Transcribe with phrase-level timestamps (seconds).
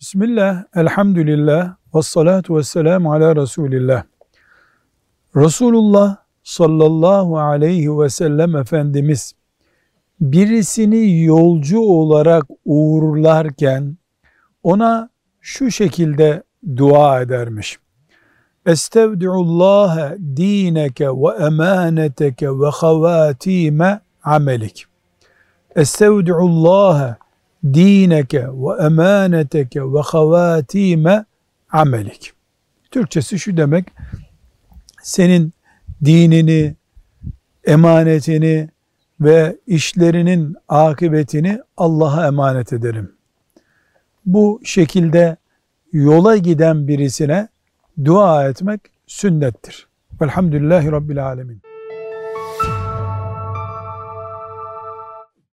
[0.00, 4.02] Bismillah, elhamdülillah, ve salatu ve selamu ala Resulillah.
[5.36, 9.34] Resulullah sallallahu aleyhi ve sellem Efendimiz
[10.20, 13.96] birisini yolcu olarak uğurlarken
[14.62, 16.42] ona şu şekilde
[16.76, 17.78] dua edermiş.
[18.66, 24.86] Estevdi'ullaha dineke ve emaneteke ve havatime amelik.
[25.76, 27.16] Estevdi'ullaha
[27.64, 31.24] dineke ve emaneteke ve havatime
[31.70, 32.32] amelik.
[32.90, 33.86] Türkçesi şu demek,
[35.02, 35.52] senin
[36.04, 36.76] dinini,
[37.64, 38.68] emanetini
[39.20, 43.12] ve işlerinin akıbetini Allah'a emanet ederim.
[44.26, 45.36] Bu şekilde
[45.92, 47.48] yola giden birisine
[48.04, 49.88] dua etmek sünnettir.
[50.20, 51.67] Velhamdülillahi Rabbil Alemin.